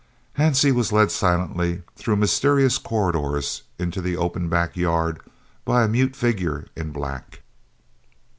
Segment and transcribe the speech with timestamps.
[0.35, 5.21] Hansie was led silently through mysterious corridors into the open back yard,
[5.63, 7.41] by a mute figure in black.